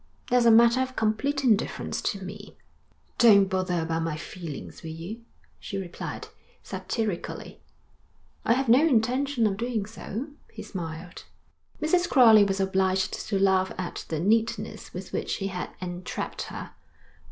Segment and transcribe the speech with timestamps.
[0.31, 2.57] 'That's a matter of complete indifference to me.'
[3.19, 5.21] 'Don't bother about my feelings, will you?'
[5.59, 6.27] she replied,
[6.63, 7.61] satirically.
[8.43, 11.25] 'I have no intention of doing so,' he smiled.
[11.79, 12.09] Mrs.
[12.09, 16.71] Crowley was obliged to laugh at the neatness with which he had entrapped her.